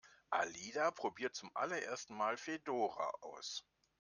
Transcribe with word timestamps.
Alida 0.31 0.89
probiert 0.89 1.35
zum 1.35 1.51
allerersten 1.55 2.17
Mal 2.17 2.35
Fedora 2.35 3.11
aus. 3.21 3.67